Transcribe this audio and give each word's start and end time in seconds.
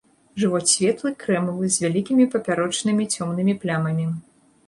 Жывот 0.43 0.69
светлы, 0.69 1.09
крэмавы, 1.23 1.69
з 1.75 1.83
вялікімі 1.85 2.25
папярочнымі 2.35 3.03
цёмнымі 3.17 3.53
плямамі. 3.67 4.09